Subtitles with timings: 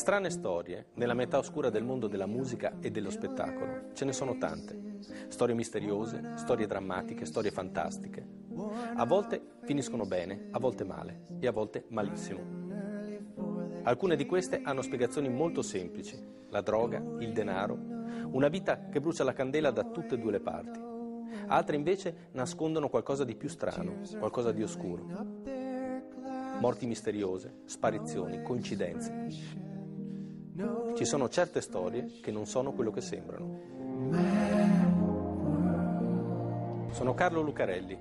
[0.00, 4.38] strane storie, nella metà oscura del mondo della musica e dello spettacolo, ce ne sono
[4.38, 4.96] tante.
[5.28, 8.26] Storie misteriose, storie drammatiche, storie fantastiche.
[8.96, 12.40] A volte finiscono bene, a volte male e a volte malissimo.
[13.82, 16.18] Alcune di queste hanno spiegazioni molto semplici.
[16.48, 17.78] La droga, il denaro,
[18.30, 20.80] una vita che brucia la candela da tutte e due le parti.
[21.48, 25.04] Altre invece nascondono qualcosa di più strano, qualcosa di oscuro.
[26.58, 29.69] Morti misteriose, sparizioni, coincidenze.
[30.94, 33.68] Ci sono certe storie che non sono quello che sembrano.
[36.90, 37.96] Sono Carlo Lucarelli,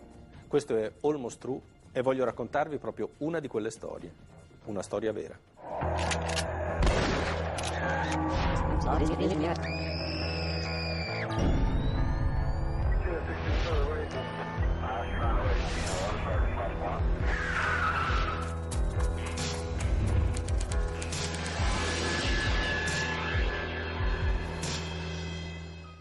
[0.48, 1.60] questo è Almost True
[1.92, 4.12] e voglio raccontarvi proprio una di quelle storie,
[4.66, 5.38] una storia vera.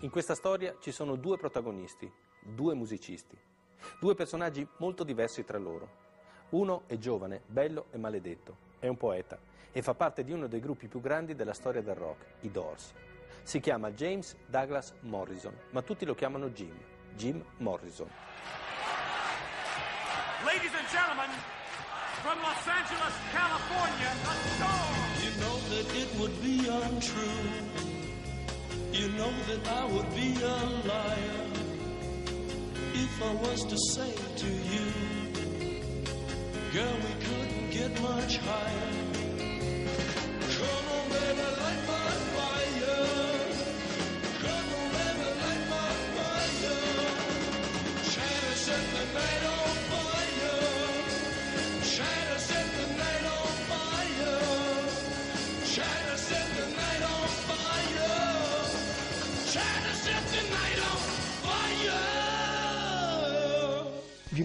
[0.02, 2.08] In questa storia ci sono due protagonisti,
[2.40, 3.36] due musicisti,
[3.98, 6.06] due personaggi molto diversi tra loro.
[6.50, 9.36] Uno è giovane, bello e maledetto, è un poeta
[9.72, 12.94] e fa parte di uno dei gruppi più grandi della storia del rock, i Doors.
[13.42, 16.78] Si chiama James Douglas Morrison, ma tutti lo chiamano Jim,
[17.16, 18.08] Jim Morrison.
[20.44, 21.30] Ladies and gentlemen,
[22.22, 25.24] from Los Angeles, California, the Doors!
[25.24, 27.97] You know that it would be untrue.
[28.98, 30.56] You know that I would be a
[30.90, 31.46] liar
[32.94, 34.86] if I was to say to you,
[36.72, 39.07] girl, we couldn't get much higher.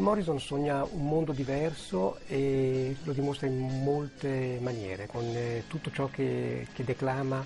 [0.03, 6.09] Morrison sogna un mondo diverso e lo dimostra in molte maniere, con eh, tutto ciò
[6.09, 7.43] che, che declama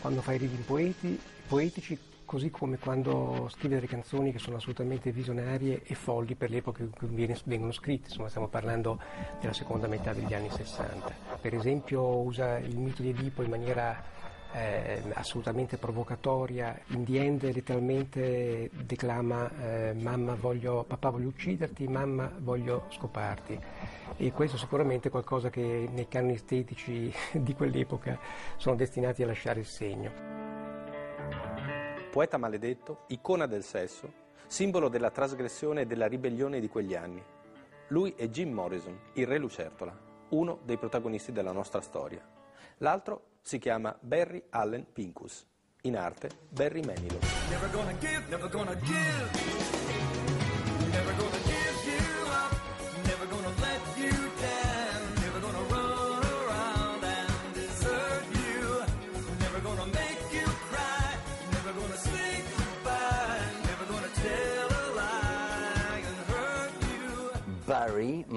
[0.00, 5.12] quando fa i reading poeti, poetici, così come quando scrive delle canzoni che sono assolutamente
[5.12, 7.08] visionarie e folli per l'epoca in cui
[7.44, 8.98] vengono scritte, insomma stiamo parlando
[9.38, 11.14] della seconda metà degli anni 60.
[11.42, 14.02] Per esempio usa il mito di Edipo in maniera
[14.52, 16.78] eh, assolutamente provocatoria.
[16.88, 23.58] In The End letteralmente declama eh, mamma voglio, papà voglio ucciderti, mamma voglio scoparti.
[24.16, 28.18] E questo sicuramente è qualcosa che nei canoni estetici di quell'epoca
[28.56, 30.10] sono destinati a lasciare il segno.
[32.10, 37.22] Poeta maledetto, icona del sesso, simbolo della trasgressione e della ribellione di quegli anni.
[37.88, 39.96] Lui è Jim Morrison, il re lucertola,
[40.30, 42.26] uno dei protagonisti della nostra storia.
[42.78, 45.46] L'altro si chiama Barry Allen Pincus,
[45.84, 47.18] in arte Barry Manilow.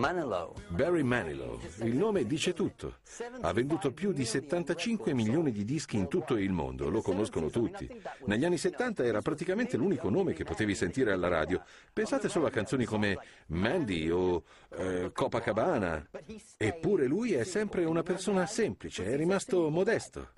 [0.01, 0.56] Manilow.
[0.69, 2.95] Barry Manilow, il nome dice tutto.
[3.41, 7.88] Ha venduto più di 75 milioni di dischi in tutto il mondo, lo conoscono tutti.
[8.25, 11.62] Negli anni 70 era praticamente l'unico nome che potevi sentire alla radio.
[11.94, 13.16] Pensate solo a canzoni come
[13.50, 16.09] Mandy o eh, Copacabana.
[16.57, 20.29] Eppure lui è sempre una persona semplice, è rimasto modesto.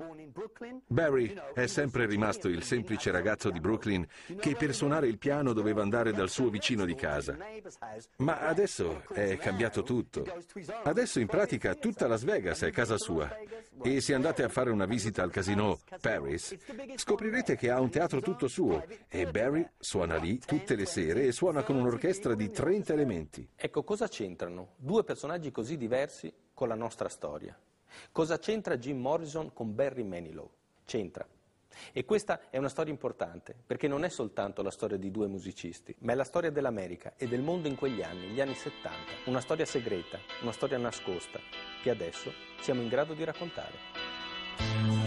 [0.88, 4.06] Barry è sempre rimasto il semplice ragazzo di Brooklyn
[4.40, 7.38] che per suonare il piano doveva andare dal suo vicino di casa.
[8.18, 9.52] Ma adesso è cambiato
[9.84, 10.26] tutto.
[10.84, 13.30] Adesso in pratica tutta Las Vegas è casa sua.
[13.82, 16.56] E se andate a fare una visita al casino Paris,
[16.96, 21.32] scoprirete che ha un teatro tutto suo e Barry suona lì tutte le sere e
[21.32, 23.48] suona con un'orchestra di 30 elementi.
[23.56, 27.58] Ecco, cosa c'entrano due personaggi così diversi con la nostra storia?
[28.12, 30.50] Cosa c'entra Jim Morrison con Barry Manilow?
[30.86, 31.28] C'entra.
[31.92, 35.96] E questa è una storia importante, perché non è soltanto la storia di due musicisti,
[36.00, 38.98] ma è la storia dell'America e del mondo in quegli anni, gli anni 70.
[39.26, 41.40] Una storia segreta, una storia nascosta,
[41.82, 42.32] che adesso
[42.62, 45.03] siamo in grado di raccontare.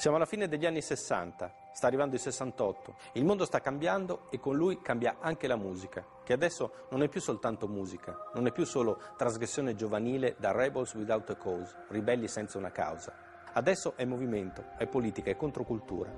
[0.00, 4.40] Siamo alla fine degli anni 60, sta arrivando il 68, il mondo sta cambiando e
[4.40, 8.50] con lui cambia anche la musica, che adesso non è più soltanto musica, non è
[8.50, 13.14] più solo trasgressione giovanile da rebels without a cause, ribelli senza una causa.
[13.52, 16.10] Adesso è movimento, è politica, è controcultura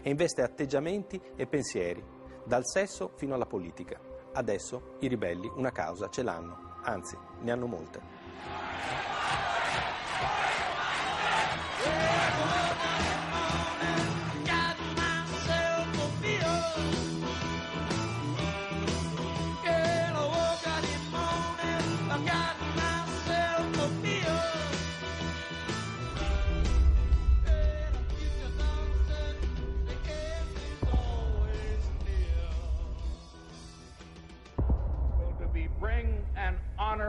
[0.00, 2.02] e investe atteggiamenti e pensieri,
[2.42, 4.00] dal sesso fino alla politica.
[4.32, 9.15] Adesso i ribelli una causa ce l'hanno, anzi ne hanno molte.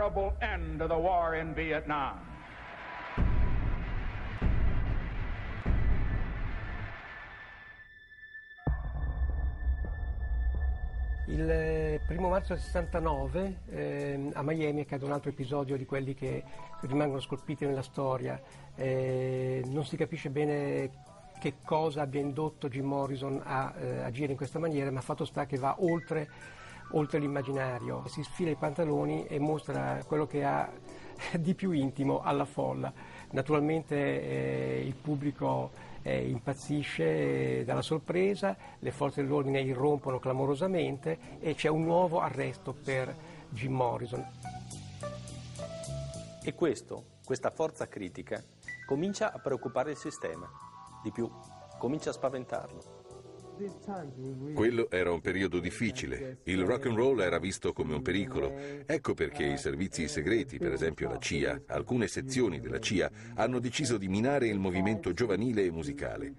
[0.08, 2.36] Honorable end to the war in Vietnam.
[11.30, 16.14] Il eh, primo marzo del 69 ehm, a Miami accade un altro episodio di quelli
[16.14, 16.42] che
[16.82, 18.42] rimangono scolpiti nella storia.
[18.76, 20.90] Eh, non si capisce bene
[21.40, 25.46] che cosa abbia indotto Jim Morrison a eh, agire in questa maniera, ma fatto sta
[25.46, 26.30] che va oltre,
[26.92, 28.04] oltre l'immaginario.
[28.08, 30.70] Si sfila i pantaloni e mostra quello che ha
[31.38, 32.92] di più intimo alla folla.
[33.32, 35.72] Naturalmente eh, il pubblico
[36.04, 42.74] eh, impazzisce eh, dalla sorpresa, le forze dell'ordine irrompono clamorosamente e c'è un nuovo arresto
[42.74, 43.14] per
[43.50, 44.26] Jim Morrison.
[46.44, 48.42] E questo, questa forza critica,
[48.86, 50.50] comincia a preoccupare il sistema.
[51.04, 51.30] Di più,
[51.78, 52.97] comincia a spaventarlo.
[54.54, 56.40] Quello era un periodo difficile.
[56.44, 58.54] Il rock and roll era visto come un pericolo.
[58.86, 63.98] Ecco perché i servizi segreti, per esempio la CIA, alcune sezioni della CIA, hanno deciso
[63.98, 66.34] di minare il movimento giovanile e musicale.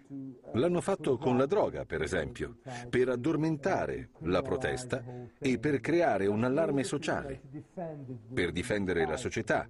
[0.52, 5.02] L'hanno fatto con la droga, per esempio, per addormentare la protesta
[5.38, 7.40] e per creare un allarme sociale,
[8.32, 9.68] per difendere la società.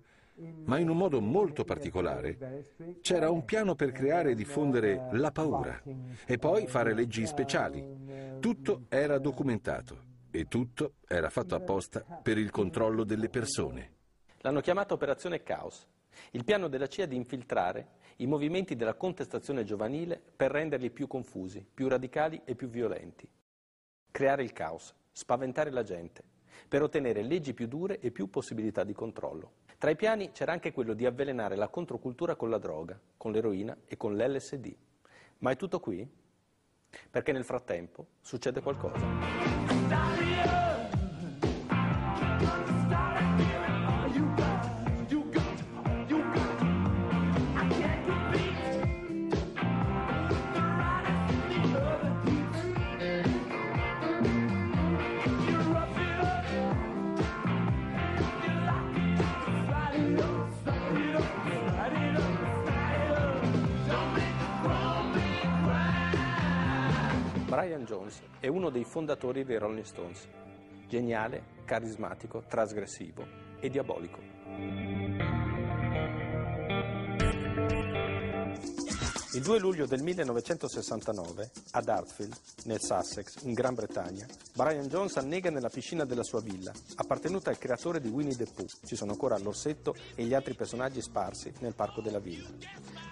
[0.65, 2.65] Ma in un modo molto particolare
[3.01, 5.83] c'era un piano per creare e diffondere la paura
[6.27, 8.39] e poi fare leggi speciali.
[8.39, 13.97] Tutto era documentato e tutto era fatto apposta per il controllo delle persone.
[14.43, 15.87] L'hanno chiamata Operazione Caos,
[16.33, 21.65] il piano della CIA di infiltrare i movimenti della contestazione giovanile per renderli più confusi,
[21.73, 23.29] più radicali e più violenti.
[24.11, 26.23] Creare il caos, spaventare la gente,
[26.67, 29.53] per ottenere leggi più dure e più possibilità di controllo.
[29.79, 33.77] Tra i piani c'era anche quello di avvelenare la controcultura con la droga, con l'eroina
[33.87, 34.75] e con l'LSD.
[35.39, 36.05] Ma è tutto qui?
[37.09, 39.48] Perché nel frattempo succede qualcosa.
[67.59, 70.29] Brian Jones è uno dei fondatori dei Rolling Stones.
[70.87, 73.27] Geniale, carismatico, trasgressivo
[73.59, 75.08] e diabolico.
[79.35, 85.51] Il 2 luglio del 1969, ad Hartfield, nel Sussex, in Gran Bretagna, Brian Jones annega
[85.51, 88.67] nella piscina della sua villa, appartenuta al creatore di Winnie the Pooh.
[88.87, 92.49] Ci sono ancora l'orsetto e gli altri personaggi sparsi nel parco della villa.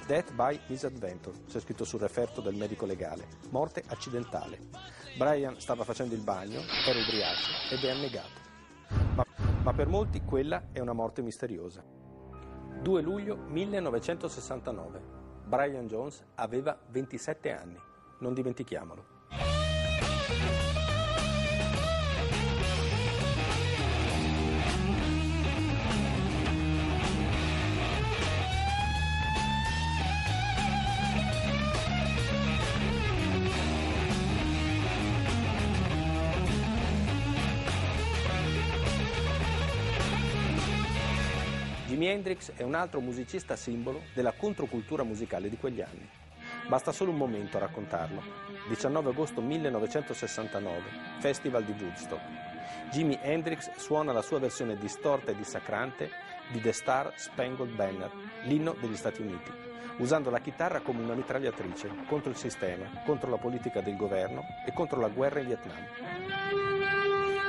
[0.06, 3.26] Death by misadventure, c'è scritto sul referto del medico legale.
[3.50, 4.58] Morte accidentale.
[5.18, 8.40] Brian stava facendo il bagno, era ubriaco ed è annegato.
[9.14, 9.24] Ma,
[9.62, 11.84] ma per molti quella è una morte misteriosa.
[12.80, 15.15] 2 luglio 1969.
[15.46, 17.80] Brian Jones aveva 27 anni.
[18.18, 19.04] Non dimentichiamolo.
[42.16, 46.08] Hendrix è un altro musicista simbolo della controcultura musicale di quegli anni.
[46.66, 48.22] Basta solo un momento a raccontarlo.
[48.68, 50.80] 19 agosto 1969,
[51.18, 52.22] Festival di Woodstock.
[52.90, 56.10] Jimi Hendrix suona la sua versione distorta e dissacrante
[56.50, 58.10] di The Star Spangled Banner,
[58.44, 59.52] l'inno degli Stati Uniti,
[59.98, 64.72] usando la chitarra come una mitragliatrice contro il sistema, contro la politica del governo e
[64.72, 66.35] contro la guerra in Vietnam.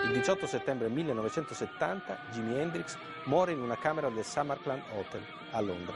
[0.07, 5.21] Il 18 settembre 1970 Jimi Hendrix muore in una camera del Summerclan Hotel
[5.51, 5.95] a Londra.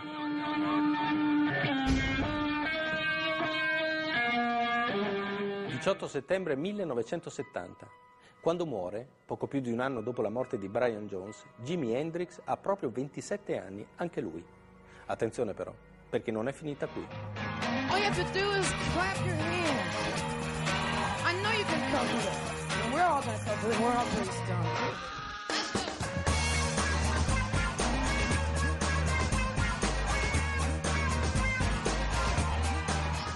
[5.70, 7.88] 18 settembre 1970.
[8.42, 12.42] Quando muore, poco più di un anno dopo la morte di Brian Jones, Jimi Hendrix
[12.44, 14.44] ha proprio 27 anni, anche lui.
[15.06, 15.74] Attenzione però,
[16.10, 17.08] perché non è finita qui.
[17.90, 20.22] All you have to do is clap your hands.
[21.24, 22.51] I know you can with it.
[23.02, 23.80] We're all cope with it.
[23.80, 24.06] We're all.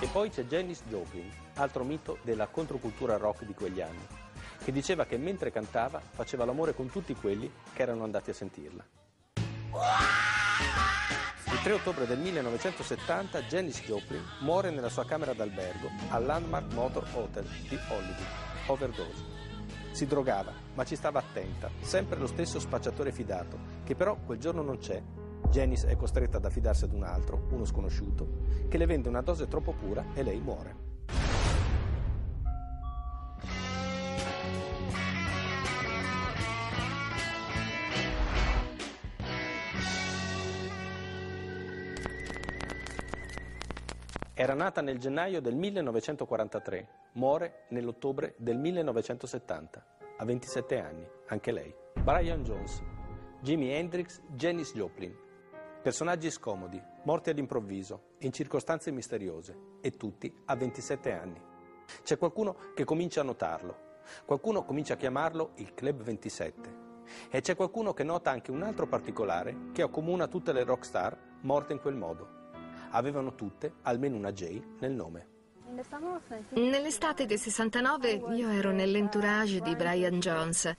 [0.01, 4.05] E poi c'è Janis Joplin, altro mito della controcultura rock di quegli anni,
[4.63, 8.85] che diceva che mentre cantava faceva l'amore con tutti quelli che erano andati a sentirla.
[11.45, 17.07] Il 3 ottobre del 1970 Janis Joplin muore nella sua camera d'albergo al Landmark Motor
[17.13, 18.25] Hotel di Hollywood,
[18.67, 19.34] overdose.
[19.95, 24.61] Si drogava, ma ci stava attenta, sempre lo stesso spacciatore fidato, che però quel giorno
[24.61, 25.01] non c'è.
[25.49, 28.27] Janice è costretta ad affidarsi ad un altro, uno sconosciuto,
[28.67, 30.94] che le vende una dose troppo pura e lei muore.
[44.37, 49.85] Era nata nel gennaio del 1943, muore nell'ottobre del 1970,
[50.17, 51.73] a 27 anni, anche lei.
[52.01, 52.83] Brian Jones,
[53.39, 55.17] Jimi Hendrix, Janis Joplin.
[55.81, 61.41] Personaggi scomodi, morti all'improvviso, in circostanze misteriose, e tutti a 27 anni.
[62.03, 66.83] C'è qualcuno che comincia a notarlo, qualcuno comincia a chiamarlo il Club 27.
[67.29, 71.71] E c'è qualcuno che nota anche un altro particolare che accomuna tutte le rockstar morte
[71.71, 72.43] in quel modo.
[72.95, 75.27] Avevano tutte almeno una J nel nome.
[76.51, 80.73] Nell'estate del 69 io ero nell'entourage di Brian Jones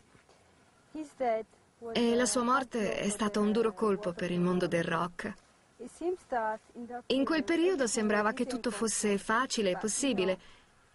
[1.93, 5.35] e la sua morte è stata un duro colpo per il mondo del rock.
[7.09, 10.39] In quel periodo sembrava che tutto fosse facile e possibile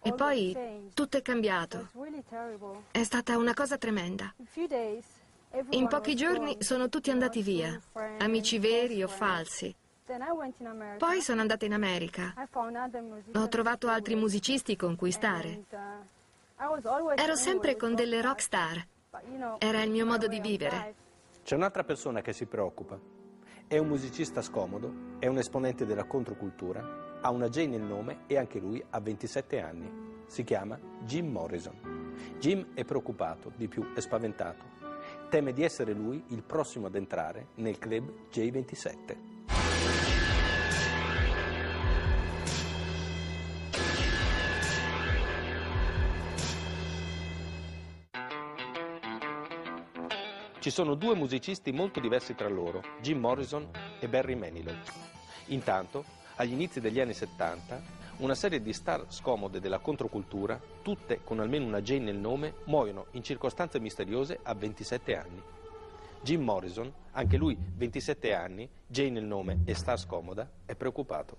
[0.02, 1.90] e poi tutto è cambiato.
[2.90, 4.34] È stata una cosa tremenda.
[5.68, 7.80] In pochi giorni sono tutti andati via,
[8.18, 9.72] amici veri o falsi.
[10.98, 12.34] Poi sono andata in America.
[13.34, 15.64] Ho trovato altri musicisti con cui stare.
[17.14, 18.86] Ero sempre con delle rock star.
[19.58, 20.94] Era il mio modo di vivere.
[21.44, 22.98] C'è un'altra persona che si preoccupa.
[23.66, 28.36] È un musicista scomodo, è un esponente della controcultura, ha una J nel nome e
[28.36, 30.24] anche lui ha 27 anni.
[30.26, 32.14] Si chiama Jim Morrison.
[32.38, 34.64] Jim è preoccupato, di più è spaventato.
[35.30, 39.31] Teme di essere lui il prossimo ad entrare nel club J27.
[50.62, 54.76] Ci sono due musicisti molto diversi tra loro, Jim Morrison e Barry Manilow.
[55.46, 56.04] Intanto,
[56.36, 57.82] agli inizi degli anni 70,
[58.18, 63.06] una serie di star scomode della controcultura, tutte con almeno una J nel nome, muoiono
[63.10, 65.42] in circostanze misteriose a 27 anni.
[66.22, 71.36] Jim Morrison, anche lui 27 anni, J nel nome e star scomoda, è preoccupato.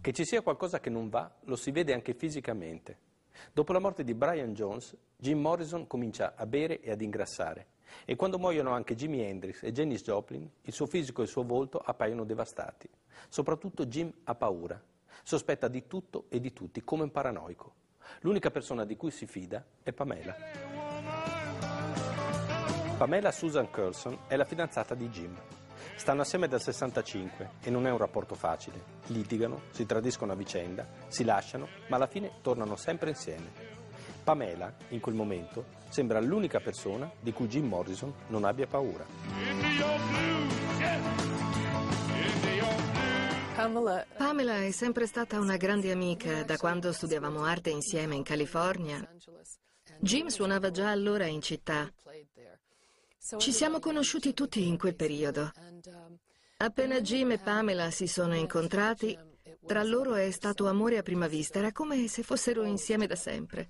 [0.00, 3.11] Che ci sia qualcosa che non va lo si vede anche fisicamente.
[3.52, 7.66] Dopo la morte di Brian Jones, Jim Morrison comincia a bere e ad ingrassare
[8.04, 11.44] e quando muoiono anche Jimi Hendrix e Janis Joplin, il suo fisico e il suo
[11.44, 12.88] volto appaiono devastati.
[13.28, 14.80] Soprattutto Jim ha paura,
[15.22, 17.74] sospetta di tutto e di tutti come un paranoico.
[18.20, 20.34] L'unica persona di cui si fida è Pamela.
[22.96, 25.36] Pamela Susan Curlson è la fidanzata di Jim.
[25.96, 28.82] Stanno assieme dal 65 e non è un rapporto facile.
[29.06, 33.50] Litigano, si tradiscono a vicenda, si lasciano, ma alla fine tornano sempre insieme.
[34.22, 39.04] Pamela, in quel momento, sembra l'unica persona di cui Jim Morrison non abbia paura.
[44.16, 49.06] Pamela è sempre stata una grande amica da quando studiavamo arte insieme in California.
[50.00, 51.92] Jim suonava già allora in città.
[53.38, 55.52] Ci siamo conosciuti tutti in quel periodo.
[56.56, 59.16] Appena Jim e Pamela si sono incontrati,
[59.64, 63.68] tra loro è stato amore a prima vista, era come se fossero insieme da sempre.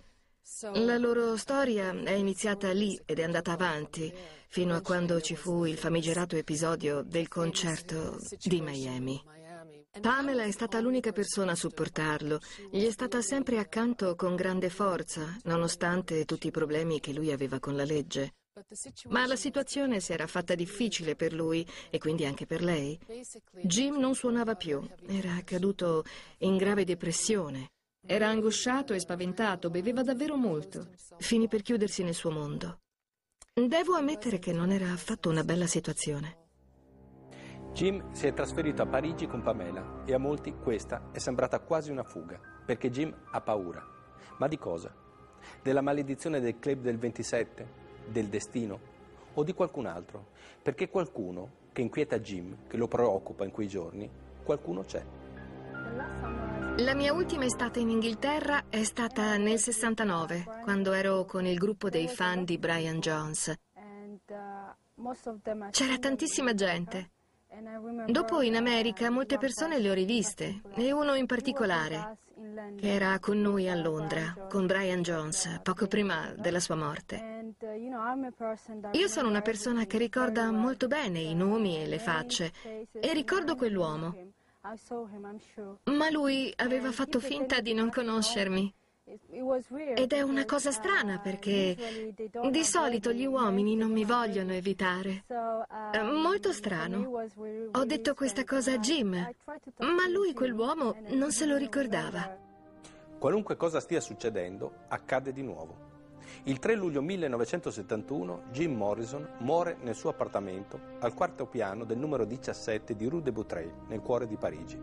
[0.73, 4.11] La loro storia è iniziata lì ed è andata avanti,
[4.49, 9.23] fino a quando ci fu il famigerato episodio del concerto di Miami.
[10.01, 12.41] Pamela è stata l'unica persona a supportarlo,
[12.71, 17.61] gli è stata sempre accanto con grande forza, nonostante tutti i problemi che lui aveva
[17.61, 18.33] con la legge.
[19.09, 22.99] Ma la situazione si era fatta difficile per lui e quindi anche per lei.
[23.63, 26.05] Jim non suonava più, era caduto
[26.39, 27.71] in grave depressione.
[28.05, 30.89] Era angosciato e spaventato, beveva davvero molto.
[31.19, 32.81] Finì per chiudersi nel suo mondo.
[33.55, 36.41] Devo ammettere che non era affatto una bella situazione.
[37.73, 41.91] Jim si è trasferito a Parigi con Pamela e a molti questa è sembrata quasi
[41.91, 42.39] una fuga.
[42.67, 43.83] Perché Jim ha paura.
[44.39, 44.95] Ma di cosa?
[45.63, 47.82] Della maledizione del club del 27?
[48.07, 48.79] Del destino?
[49.35, 50.27] O di qualcun altro?
[50.63, 54.09] Perché qualcuno che inquieta Jim, che lo preoccupa in quei giorni,
[54.43, 55.03] qualcuno c'è.
[56.77, 61.89] La mia ultima estate in Inghilterra è stata nel 69, quando ero con il gruppo
[61.89, 63.55] dei fan di Brian Jones.
[65.71, 67.11] C'era tantissima gente.
[68.07, 72.17] Dopo in America molte persone le ho riviste e uno in particolare
[72.77, 77.32] che era con noi a Londra, con Brian Jones, poco prima della sua morte.
[78.93, 82.53] Io sono una persona che ricorda molto bene i nomi e le facce
[82.93, 84.15] e ricordo quell'uomo.
[85.85, 88.73] Ma lui aveva fatto finta di non conoscermi.
[89.95, 92.15] Ed è una cosa strana perché
[92.51, 95.25] di solito gli uomini non mi vogliono evitare.
[95.27, 97.27] È molto strano.
[97.73, 102.39] Ho detto questa cosa a Jim, ma lui quell'uomo non se lo ricordava.
[103.19, 105.92] Qualunque cosa stia succedendo, accade di nuovo.
[106.45, 112.25] Il 3 luglio 1971 Jim Morrison muore nel suo appartamento al quarto piano del numero
[112.25, 114.77] 17 di Rue de Boutrey, nel cuore di Parigi.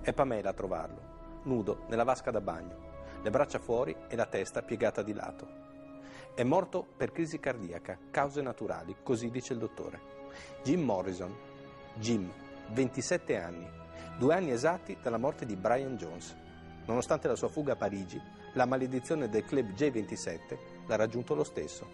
[0.00, 4.62] È Pamela a trovarlo, nudo nella vasca da bagno, le braccia fuori e la testa
[4.62, 5.46] piegata di lato.
[6.34, 10.00] È morto per crisi cardiaca, cause naturali, così dice il dottore.
[10.64, 11.32] Jim Morrison,
[11.94, 12.28] Jim,
[12.72, 13.70] 27 anni,
[14.18, 16.36] due anni esatti dalla morte di Brian Jones.
[16.86, 18.20] Nonostante la sua fuga a Parigi,
[18.56, 20.38] la maledizione del club J27
[20.86, 21.86] l'ha raggiunto lo stesso.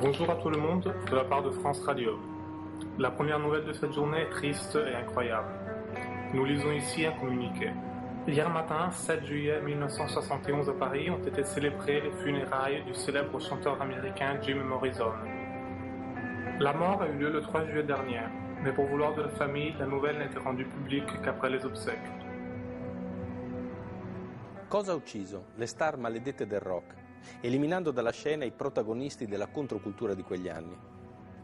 [0.00, 2.18] Bonjour à tout le monde de la part de France Radio.
[2.98, 5.48] La première nouvelle de cette journée est triste et incroyable.
[6.34, 7.70] Nous lisons ici un communiqué.
[8.26, 13.80] Hier matin, 7 juillet 1971 à Paris, ont été célébrées les funérailles du célèbre chanteur
[13.80, 15.12] américain Jim Morrison.
[16.58, 18.22] La mort a eu lieu le 3 juillet dernier,
[18.62, 22.10] mais pour vouloir de la famille, la nouvelle été rendue publique qu'après les obsèques.
[24.68, 26.94] Cosa ha ucciso le star maledette del rock,
[27.40, 30.76] eliminando dalla scena i protagonisti della controcultura di quegli anni?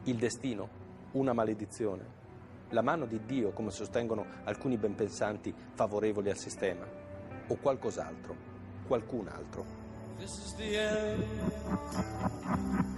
[0.04, 0.86] Il destino?
[1.12, 2.16] Una maledizione?
[2.70, 6.86] La mano di Dio, come sostengono alcuni benpensanti favorevoli al sistema?
[7.48, 8.34] O qualcos'altro?
[8.86, 9.64] Qualcun altro?
[10.18, 11.24] This is the end,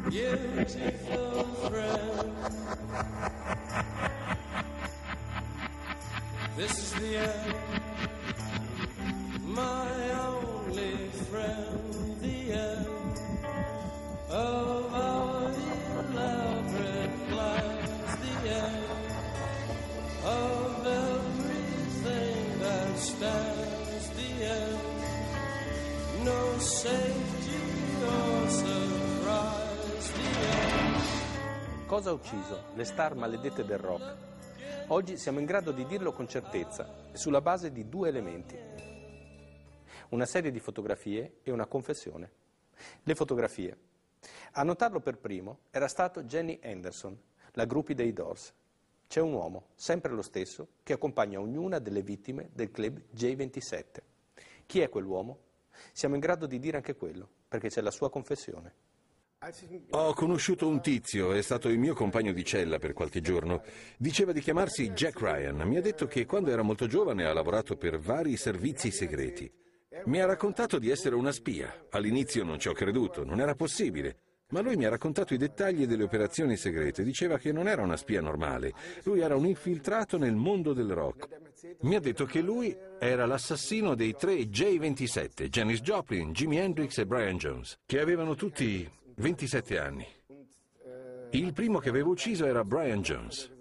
[0.08, 2.30] beautiful friend.
[6.60, 7.54] This is the end,
[9.44, 9.88] my
[10.28, 12.20] only friend.
[12.20, 12.86] The end
[14.28, 15.52] of our
[16.04, 18.12] elaborate plans.
[18.20, 18.84] The end
[20.22, 24.10] of everything that stands.
[24.20, 24.78] The end.
[26.24, 27.60] No safety
[28.04, 30.12] or surprise.
[30.12, 31.86] The end.
[31.86, 34.29] Cosa ha ucciso le star maledette del rock?
[34.92, 38.58] Oggi siamo in grado di dirlo con certezza, sulla base di due elementi.
[40.08, 42.32] Una serie di fotografie e una confessione.
[43.04, 43.78] Le fotografie.
[44.54, 47.16] A notarlo per primo era stato Jenny Anderson,
[47.52, 48.52] la groupie dei Doors.
[49.06, 53.82] C'è un uomo, sempre lo stesso, che accompagna ognuna delle vittime del club J27.
[54.66, 55.38] Chi è quell'uomo?
[55.92, 58.89] Siamo in grado di dire anche quello, perché c'è la sua confessione.
[59.92, 63.62] Ho conosciuto un tizio, è stato il mio compagno di cella per qualche giorno.
[63.96, 65.66] Diceva di chiamarsi Jack Ryan.
[65.66, 69.50] Mi ha detto che quando era molto giovane ha lavorato per vari servizi segreti.
[70.04, 71.86] Mi ha raccontato di essere una spia.
[71.88, 74.18] All'inizio non ci ho creduto, non era possibile.
[74.50, 77.02] Ma lui mi ha raccontato i dettagli delle operazioni segrete.
[77.02, 78.74] Diceva che non era una spia normale.
[79.04, 81.28] Lui era un infiltrato nel mondo del rock.
[81.80, 87.06] Mi ha detto che lui era l'assassino dei tre J27, Janis Joplin, Jimi Hendrix e
[87.06, 88.88] Brian Jones, che avevano tutti
[89.20, 90.06] 27 anni.
[91.32, 93.52] Il primo che aveva ucciso era Brian Jones.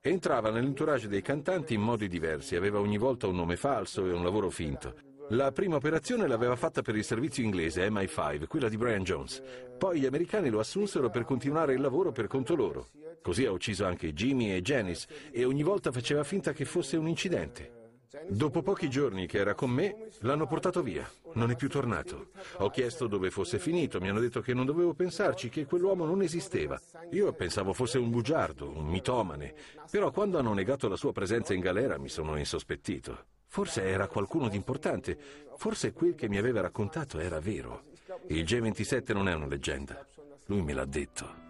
[0.00, 4.24] Entrava nell'entourage dei cantanti in modi diversi, aveva ogni volta un nome falso e un
[4.24, 4.96] lavoro finto.
[5.28, 9.40] La prima operazione l'aveva fatta per il servizio inglese MI5, quella di Brian Jones.
[9.78, 12.88] Poi gli americani lo assunsero per continuare il lavoro per conto loro.
[13.22, 17.06] Così ha ucciso anche Jimmy e Janice e ogni volta faceva finta che fosse un
[17.06, 17.83] incidente.
[18.28, 21.08] Dopo pochi giorni che era con me, l'hanno portato via.
[21.34, 22.28] Non è più tornato.
[22.58, 26.22] Ho chiesto dove fosse finito, mi hanno detto che non dovevo pensarci, che quell'uomo non
[26.22, 26.80] esisteva.
[27.10, 29.54] Io pensavo fosse un bugiardo, un mitomane,
[29.90, 33.26] però quando hanno negato la sua presenza in galera mi sono insospettito.
[33.46, 35.16] Forse era qualcuno di importante,
[35.56, 37.84] forse quel che mi aveva raccontato era vero.
[38.28, 40.04] Il G27 non è una leggenda,
[40.46, 41.43] lui me l'ha detto.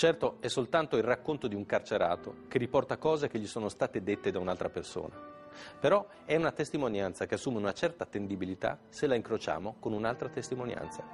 [0.00, 4.02] Certo, è soltanto il racconto di un carcerato che riporta cose che gli sono state
[4.02, 5.14] dette da un'altra persona.
[5.78, 11.04] Però è una testimonianza che assume una certa attendibilità se la incrociamo con un'altra testimonianza.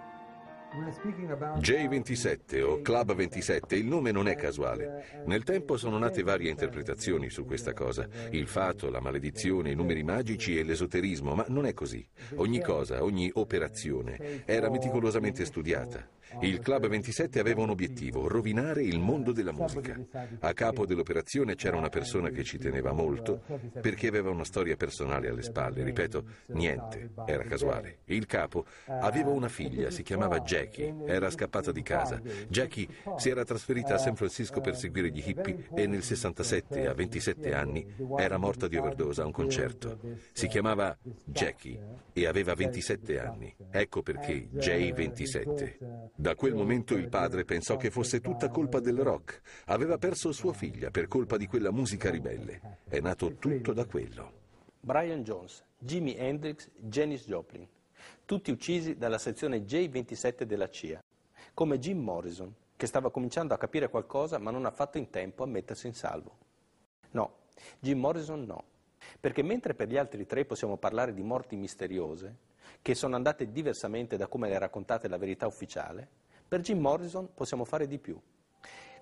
[1.58, 5.22] J27 o Club 27, il nome non è casuale.
[5.24, 8.06] Nel tempo sono nate varie interpretazioni su questa cosa.
[8.30, 12.06] Il fato, la maledizione, i numeri magici e l'esoterismo, ma non è così.
[12.36, 16.08] Ogni cosa, ogni operazione era meticolosamente studiata.
[16.40, 19.98] Il Club 27 aveva un obiettivo, rovinare il mondo della musica.
[20.40, 23.42] A capo dell'operazione c'era una persona che ci teneva molto
[23.80, 25.82] perché aveva una storia personale alle spalle.
[25.82, 27.98] Ripeto, niente, era casuale.
[28.06, 32.20] Il capo aveva una figlia, si chiamava Jackie, era scappata di casa.
[32.48, 36.92] Jackie si era trasferita a San Francisco per seguire gli hippie e nel 67, a
[36.92, 37.86] 27 anni,
[38.18, 39.98] era morta di overdose a un concerto.
[40.32, 41.80] Si chiamava Jackie
[42.12, 43.54] e aveva 27 anni.
[43.70, 46.14] Ecco perché J27.
[46.18, 49.42] Da quel momento il padre pensò che fosse tutta colpa del rock.
[49.66, 52.78] Aveva perso sua figlia per colpa di quella musica ribelle.
[52.88, 54.32] È nato tutto da quello.
[54.80, 57.68] Brian Jones, Jimi Hendrix, Janis Joplin,
[58.24, 61.02] tutti uccisi dalla sezione J27 della CIA,
[61.52, 65.42] come Jim Morrison, che stava cominciando a capire qualcosa ma non ha fatto in tempo
[65.42, 66.34] a mettersi in salvo.
[67.10, 67.34] No,
[67.78, 68.64] Jim Morrison no,
[69.20, 72.36] perché mentre per gli altri tre possiamo parlare di morti misteriose,
[72.86, 76.08] che sono andate diversamente da come le raccontate la verità ufficiale,
[76.46, 78.16] per Jim Morrison possiamo fare di più.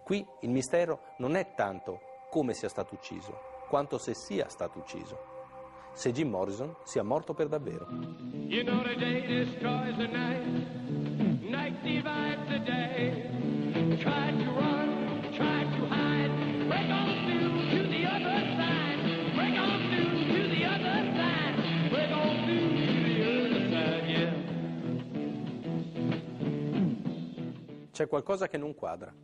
[0.03, 5.19] Qui il mistero non è tanto come sia stato ucciso, quanto se sia stato ucciso.
[5.93, 7.87] Se Jim Morrison sia morto per davvero.
[8.49, 10.47] You know the day destroys the night,
[11.43, 13.99] night divides the day.
[13.99, 14.84] Try to run,
[27.95, 29.15] C'è qualcosa che non quadra.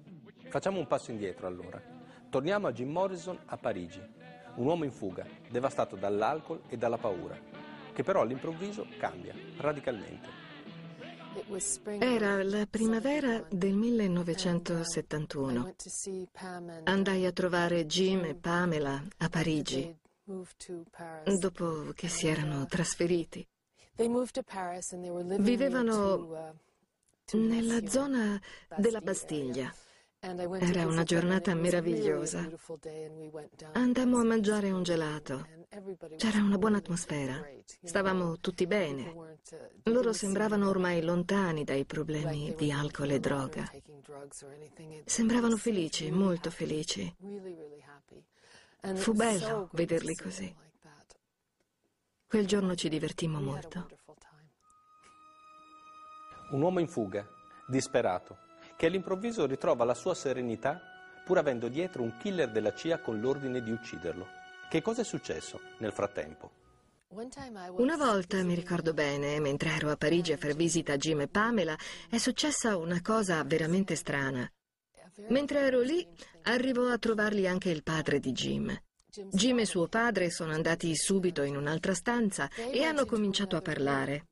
[0.48, 1.82] Facciamo un passo indietro allora.
[2.28, 4.00] Torniamo a Jim Morrison a Parigi,
[4.54, 7.36] un uomo in fuga, devastato dall'alcol e dalla paura,
[7.92, 10.28] che però all'improvviso cambia radicalmente.
[11.98, 15.74] Era la primavera del 1971.
[16.84, 19.98] Andai a trovare Jim e Pamela a Parigi
[21.40, 23.44] dopo che si erano trasferiti.
[25.40, 26.54] Vivevano
[27.32, 28.40] nella zona
[28.76, 29.72] della Bastiglia.
[30.22, 32.46] Era una giornata meravigliosa.
[33.72, 35.46] Andammo a mangiare un gelato.
[36.16, 37.42] C'era una buona atmosfera.
[37.82, 39.38] Stavamo tutti bene.
[39.84, 43.70] Loro sembravano ormai lontani dai problemi di alcol e droga.
[45.06, 47.14] Sembravano felici, molto felici.
[48.94, 50.54] Fu bello vederli così.
[52.26, 53.88] Quel giorno ci divertimmo molto.
[56.50, 57.26] Un uomo in fuga,
[57.66, 58.38] disperato,
[58.76, 60.80] che all'improvviso ritrova la sua serenità
[61.24, 64.26] pur avendo dietro un killer della CIA con l'ordine di ucciderlo.
[64.68, 66.50] Che cosa è successo nel frattempo?
[67.76, 71.28] Una volta, mi ricordo bene, mentre ero a Parigi a far visita a Jim e
[71.28, 71.76] Pamela,
[72.08, 74.48] è successa una cosa veramente strana.
[75.28, 76.06] Mentre ero lì,
[76.42, 78.76] arrivò a trovarli anche il padre di Jim.
[79.30, 84.26] Jim e suo padre sono andati subito in un'altra stanza e hanno cominciato a parlare.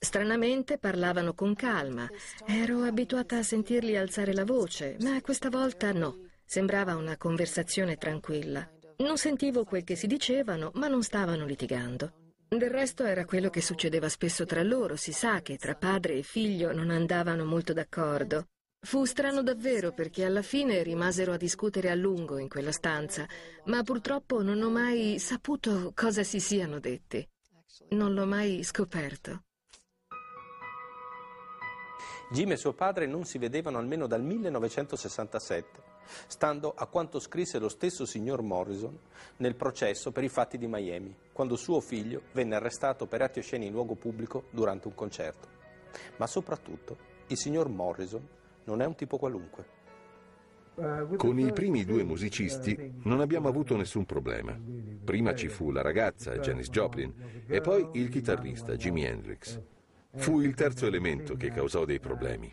[0.00, 2.08] Stranamente parlavano con calma.
[2.46, 6.28] Ero abituata a sentirli alzare la voce, ma questa volta no.
[6.44, 8.68] Sembrava una conversazione tranquilla.
[8.98, 12.12] Non sentivo quel che si dicevano, ma non stavano litigando.
[12.48, 16.22] Del resto era quello che succedeva spesso tra loro, si sa che tra padre e
[16.22, 18.46] figlio non andavano molto d'accordo.
[18.84, 23.26] Fu strano davvero perché alla fine rimasero a discutere a lungo in quella stanza,
[23.66, 27.26] ma purtroppo non ho mai saputo cosa si siano detti.
[27.90, 29.44] Non l'ho mai scoperto.
[32.32, 35.82] Jim e suo padre non si vedevano almeno dal 1967,
[36.28, 38.98] stando a quanto scrisse lo stesso signor Morrison
[39.36, 43.66] nel processo per i fatti di Miami, quando suo figlio venne arrestato per atti osceni
[43.66, 45.46] in luogo pubblico durante un concerto.
[46.16, 48.26] Ma soprattutto, il signor Morrison
[48.64, 49.80] non è un tipo qualunque.
[51.18, 54.58] Con i primi due musicisti non abbiamo avuto nessun problema.
[55.04, 57.12] Prima ci fu la ragazza, Janis Joplin,
[57.46, 59.60] e poi il chitarrista, Jimi Hendrix.
[60.14, 62.52] Fu il terzo elemento che causò dei problemi.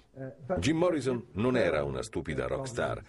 [0.60, 3.02] Jim Morrison non era una stupida rockstar,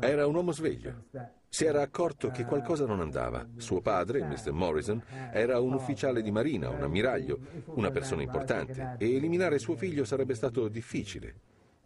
[0.00, 1.04] era un uomo sveglio.
[1.48, 3.46] Si era accorto che qualcosa non andava.
[3.56, 4.52] Suo padre, Mr.
[4.52, 7.38] Morrison, era un ufficiale di marina, un ammiraglio,
[7.74, 11.34] una persona importante, e eliminare suo figlio sarebbe stato difficile.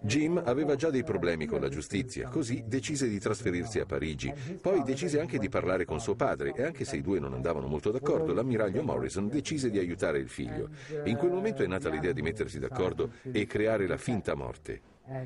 [0.03, 4.33] Jim aveva già dei problemi con la giustizia, così decise di trasferirsi a Parigi.
[4.61, 7.67] Poi decise anche di parlare con suo padre e anche se i due non andavano
[7.67, 10.71] molto d'accordo, l'ammiraglio Morrison decise di aiutare il figlio.
[11.05, 14.81] In quel momento è nata l'idea di mettersi d'accordo e creare la finta morte.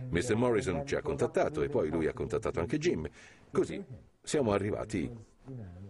[0.08, 0.34] Mr.
[0.34, 3.06] Morrison ci ha contattato e poi lui ha contattato anche Jim.
[3.52, 3.84] Così
[4.22, 5.10] siamo arrivati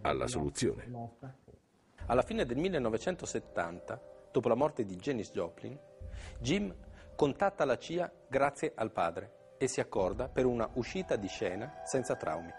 [0.01, 1.11] alla soluzione.
[2.07, 5.77] Alla fine del 1970, dopo la morte di Janis Joplin,
[6.39, 6.73] Jim
[7.15, 12.15] contatta la CIA grazie al padre e si accorda per una uscita di scena senza
[12.15, 12.51] traumi.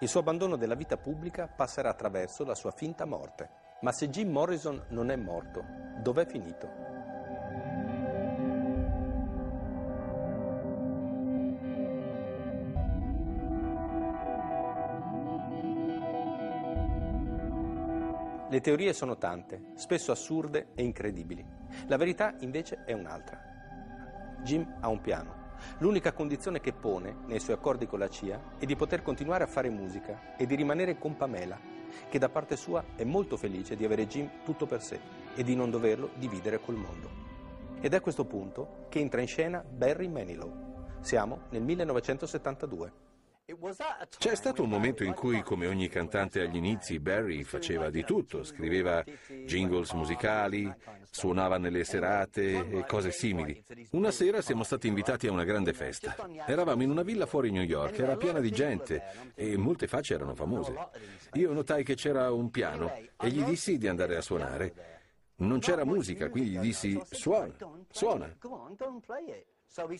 [0.00, 3.50] Il suo abbandono della vita pubblica passerà attraverso la sua finta morte.
[3.80, 5.64] Ma se Jim Morrison non è morto,
[6.02, 6.68] dov'è finito?
[18.48, 21.46] Le teorie sono tante, spesso assurde e incredibili.
[21.86, 23.49] La verità invece è un'altra.
[24.42, 25.48] Jim ha un piano.
[25.78, 29.48] L'unica condizione che pone nei suoi accordi con la CIA è di poter continuare a
[29.48, 31.58] fare musica e di rimanere con Pamela,
[32.08, 35.00] che da parte sua è molto felice di avere Jim tutto per sé
[35.34, 37.10] e di non doverlo dividere col mondo.
[37.80, 40.68] Ed è a questo punto che entra in scena Barry Manilow.
[41.00, 43.09] Siamo nel 1972.
[44.18, 48.44] C'è stato un momento in cui, come ogni cantante agli inizi, Barry faceva di tutto,
[48.44, 49.02] scriveva
[49.46, 50.72] jingles musicali,
[51.10, 53.62] suonava nelle serate e cose simili.
[53.90, 56.16] Una sera siamo stati invitati a una grande festa.
[56.46, 59.02] Eravamo in una villa fuori New York, era piena di gente
[59.34, 60.74] e molte facce erano famose.
[61.34, 64.98] Io notai che c'era un piano e gli dissi di andare a suonare.
[65.36, 67.54] Non c'era musica, quindi gli dissi suona,
[67.90, 68.36] suona.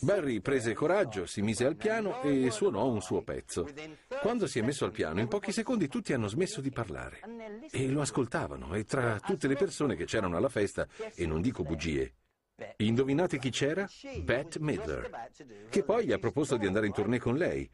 [0.01, 3.69] Barry prese coraggio, si mise al piano e suonò un suo pezzo.
[4.21, 7.21] Quando si è messo al piano, in pochi secondi tutti hanno smesso di parlare
[7.71, 11.63] e lo ascoltavano e tra tutte le persone che c'erano alla festa, e non dico
[11.63, 12.15] bugie,
[12.79, 13.89] indovinate chi c'era?
[14.23, 15.31] Bette Midler,
[15.69, 17.71] che poi gli ha proposto di andare in tournée con lei.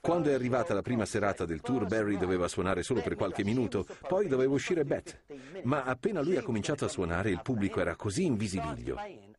[0.00, 3.86] Quando è arrivata la prima serata del tour, Barry doveva suonare solo per qualche minuto,
[4.08, 5.24] poi doveva uscire Beth.
[5.62, 8.96] Ma appena lui ha cominciato a suonare, il pubblico era così in visibilio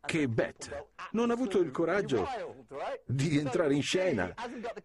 [0.07, 2.25] che Beth non ha avuto il coraggio
[3.05, 4.33] di entrare in scena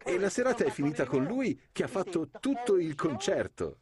[0.03, 3.79] e la serata è finita con lui che ha fatto tutto il concerto.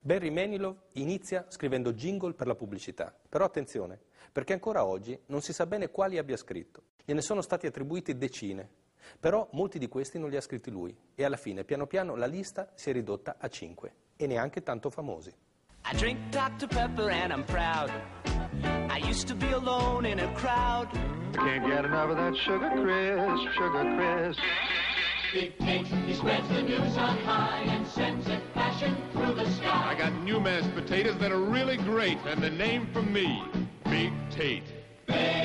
[0.00, 3.14] Barry Manilow inizia scrivendo jingle per la pubblicità.
[3.28, 4.00] Però attenzione,
[4.32, 6.84] perché ancora oggi non si sa bene quali abbia scritto.
[7.04, 8.86] Gliene sono stati attribuiti decine.
[9.18, 12.26] Però molti di questi non li ha scritti lui e alla fine, piano piano, la
[12.26, 15.32] lista si è ridotta a cinque e neanche tanto famosi.
[15.90, 16.66] I drink Dr.
[16.66, 17.90] Pepper and I'm proud.
[18.90, 20.88] I used to be alone in a crowd.
[21.34, 24.40] I can't get enough of that sugar crisp, sugar crisp.
[25.32, 29.90] Big Tate, he spreads the news on high and sends it flashing through the sky.
[29.90, 33.42] I got new mashed potatoes that are really great, and the name for me,
[33.84, 34.64] Big Tate.
[35.06, 35.37] Big Tate.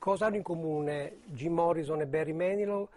[0.00, 2.88] Cosa hanno in comune Jim Morrison e Barry Manilow?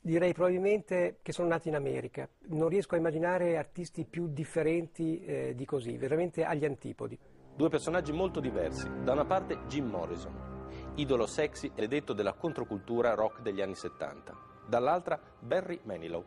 [0.00, 2.28] Direi probabilmente che sono nati in America.
[2.50, 7.18] Non riesco a immaginare artisti più differenti eh, di così, veramente agli antipodi.
[7.56, 8.88] Due personaggi molto diversi.
[9.02, 14.32] Da una parte Jim Morrison, idolo sexy e detto della controcultura rock degli anni 70.
[14.64, 16.24] Dall'altra Barry Manilow,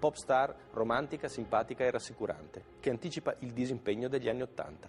[0.00, 4.88] pop star romantica, simpatica e rassicurante, che anticipa il disimpegno degli anni 80.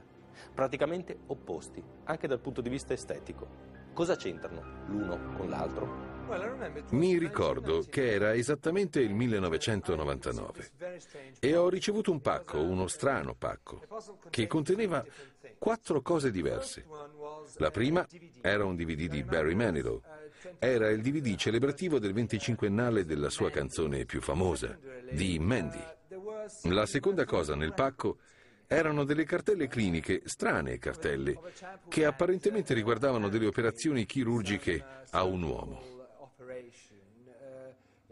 [0.55, 3.76] Praticamente opposti, anche dal punto di vista estetico.
[3.97, 6.85] Cosa c'entrano l'uno con l'altro?
[6.91, 10.69] Mi ricordo che era esattamente il 1999
[11.39, 13.81] e ho ricevuto un pacco, uno strano pacco,
[14.29, 15.03] che conteneva
[15.57, 16.85] quattro cose diverse.
[17.55, 18.05] La prima
[18.39, 19.99] era un DVD di Barry Manilow.
[20.59, 24.77] Era il DVD celebrativo del 25ennale della sua canzone più famosa,
[25.09, 25.83] di Mandy.
[26.65, 28.19] La seconda cosa nel pacco
[28.67, 31.39] erano delle cartelle cliniche, strane cartelle,
[31.87, 35.81] che apparentemente riguardavano delle operazioni chirurgiche a un uomo.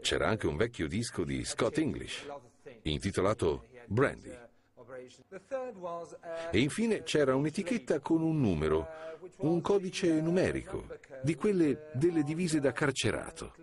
[0.00, 2.26] C'era anche un vecchio disco di Scott English,
[2.82, 4.38] intitolato Brandy.
[6.50, 8.88] E infine c'era un'etichetta con un numero,
[9.38, 10.86] un codice numerico,
[11.22, 13.54] di quelle delle divise da carcerato.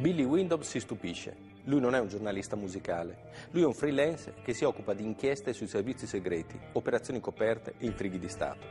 [0.00, 1.36] Billy Windom si stupisce.
[1.68, 5.52] Lui non è un giornalista musicale, lui è un freelance che si occupa di inchieste
[5.52, 8.64] sui servizi segreti, operazioni coperte e intrighi di Stato.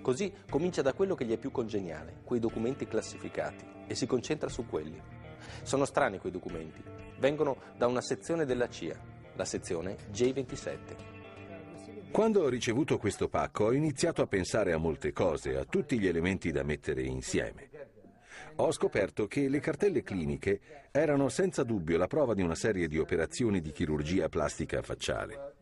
[0.00, 4.48] Così comincia da quello che gli è più congeniale, quei documenti classificati, e si concentra
[4.48, 5.02] su quelli.
[5.62, 6.80] Sono strani quei documenti,
[7.18, 8.96] vengono da una sezione della CIA,
[9.34, 10.78] la sezione J27.
[12.12, 16.06] Quando ho ricevuto questo pacco ho iniziato a pensare a molte cose, a tutti gli
[16.06, 17.69] elementi da mettere insieme.
[18.56, 22.98] Ho scoperto che le cartelle cliniche erano senza dubbio la prova di una serie di
[22.98, 25.54] operazioni di chirurgia plastica facciale.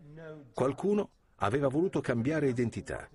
[0.52, 3.08] Qualcuno aveva voluto cambiare identità.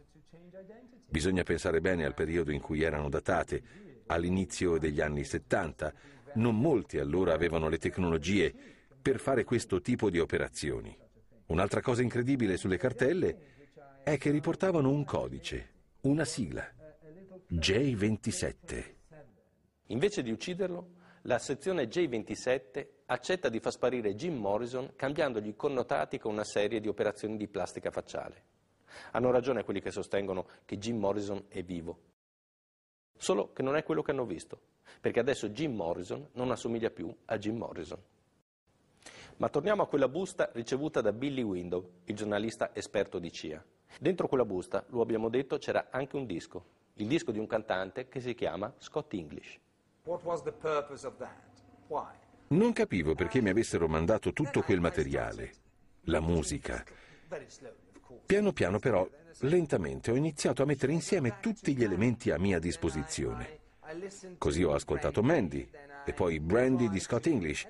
[1.08, 3.62] Bisogna pensare bene al periodo in cui erano datate,
[4.08, 5.94] all'inizio degli anni 70.
[6.36, 8.54] Non molti allora avevano le tecnologie
[9.02, 10.98] per fare questo tipo di operazioni.
[11.48, 13.38] Un'altra cosa incredibile sulle cartelle
[14.04, 15.70] è che riportavano un codice,
[16.02, 16.68] una sigla.
[17.52, 19.02] J27.
[19.88, 26.18] Invece di ucciderlo, la sezione J27 accetta di far sparire Jim Morrison cambiandogli i connotati
[26.18, 28.44] con una serie di operazioni di plastica facciale.
[29.12, 32.00] Hanno ragione quelli che sostengono che Jim Morrison è vivo.
[33.16, 34.60] Solo che non è quello che hanno visto,
[35.00, 38.02] perché adesso Jim Morrison non assomiglia più a Jim Morrison.
[39.38, 43.64] Ma torniamo a quella busta ricevuta da Billy Window, il giornalista esperto di CIA.
[44.00, 46.66] Dentro quella busta, lo abbiamo detto, c'era anche un disco,
[46.96, 49.60] il disco di un cantante che si chiama Scott English.
[52.48, 55.54] Non capivo perché mi avessero mandato tutto quel materiale,
[56.04, 56.84] la musica.
[58.26, 59.08] Piano piano però,
[59.40, 63.60] lentamente, ho iniziato a mettere insieme tutti gli elementi a mia disposizione.
[64.38, 65.70] Così ho ascoltato Mandy
[66.06, 67.66] e poi Brandy di Scott English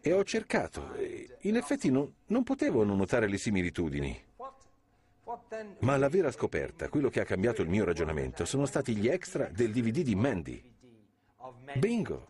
[0.00, 0.94] e ho cercato.
[0.94, 4.24] e in effetti non, non potevo non notare le similitudini.
[5.80, 9.48] Ma la vera scoperta, quello che ha cambiato il mio ragionamento, sono stati gli extra
[9.48, 10.74] del DVD di Mandy.
[11.78, 12.26] Bingo.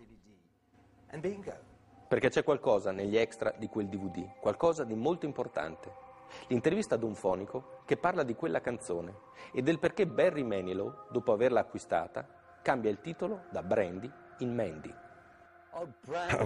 [2.08, 6.04] Perché c'è qualcosa negli extra di quel DVD, qualcosa di molto importante.
[6.48, 9.14] L'intervista ad un fonico che parla di quella canzone
[9.52, 12.26] e del perché Barry Manilow, dopo averla acquistata,
[12.62, 14.94] cambia il titolo da Brandy in Mandy.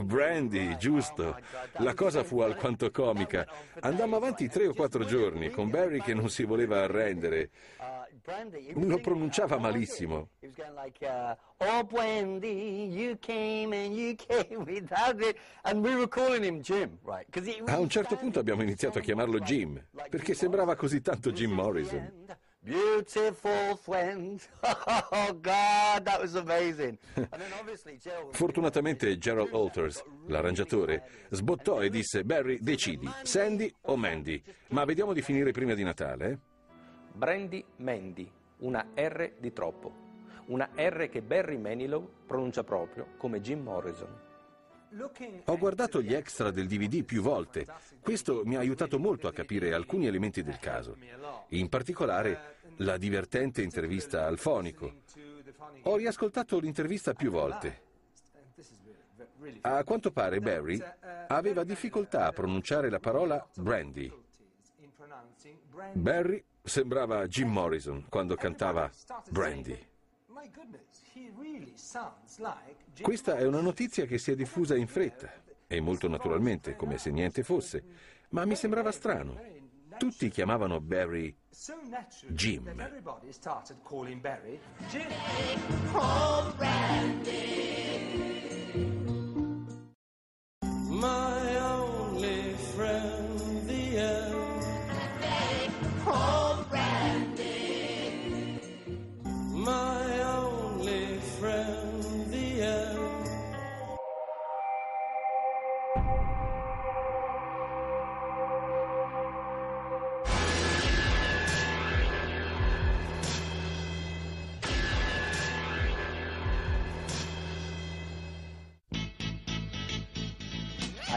[0.03, 1.37] Brandy, giusto.
[1.79, 3.47] La cosa fu alquanto comica.
[3.81, 7.51] Andammo avanti tre o quattro giorni con Barry che non si voleva arrendere.
[8.75, 10.31] Lo pronunciava malissimo.
[11.59, 15.37] Oh, Wendy, you came and you came without it.
[15.63, 17.27] And we were calling him Jim, right?
[17.67, 22.27] A un certo punto abbiamo iniziato a chiamarlo Jim, perché sembrava così tanto Jim Morrison.
[22.63, 24.41] Beautiful friend.
[25.13, 26.99] Oh, God, that was amazing.
[28.33, 35.23] Fortunatamente Gerald Alters, l'arrangiatore, sbottò e disse Barry, decidi, Sandy o Mandy, ma vediamo di
[35.23, 36.31] finire prima di Natale.
[36.31, 36.39] eh?"
[37.13, 40.09] Brandy Mandy, una R di troppo.
[40.47, 44.29] Una R che Barry Manilow pronuncia proprio come Jim Morrison.
[45.45, 47.67] Ho guardato gli extra del DVD più volte.
[48.01, 50.97] Questo mi ha aiutato molto a capire alcuni elementi del caso.
[51.49, 55.03] In particolare la divertente intervista al fonico.
[55.83, 57.89] Ho riascoltato l'intervista più volte.
[59.63, 60.83] A quanto pare Barry
[61.29, 64.13] aveva difficoltà a pronunciare la parola brandy.
[65.93, 68.91] Barry sembrava Jim Morrison quando cantava
[69.31, 69.89] Brandy.
[73.03, 75.33] Questa è una notizia che si è diffusa in fretta
[75.67, 77.85] e molto naturalmente, come se niente fosse,
[78.31, 79.59] ma mi sembrava strano.
[79.99, 81.37] Tutti chiamavano Barry
[82.29, 82.65] Jim.
[90.89, 91.50] My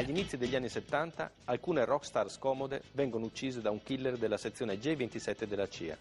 [0.04, 4.78] Agli inizi degli anni 70, alcune rockstar scomode vengono uccise da un killer della sezione
[4.78, 5.98] J27 della CIA.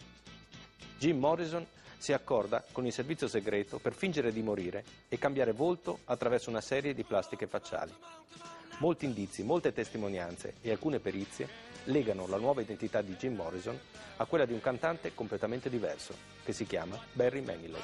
[0.98, 1.64] Jim Morrison
[1.98, 6.60] si accorda con il servizio segreto per fingere di morire e cambiare volto attraverso una
[6.60, 7.92] serie di plastiche facciali.
[8.78, 11.48] Molti indizi, molte testimonianze e alcune perizie
[11.84, 13.78] legano la nuova identità di Jim Morrison
[14.16, 16.12] a quella di un cantante completamente diverso,
[16.42, 17.80] che si chiama Barry Manilow.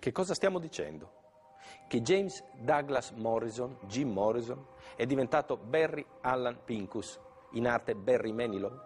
[0.00, 1.26] Che cosa stiamo dicendo?
[1.88, 4.62] Che James Douglas Morrison, Jim Morrison,
[4.94, 7.18] è diventato Barry Allan Pincus,
[7.52, 8.78] in arte Barry Manilow?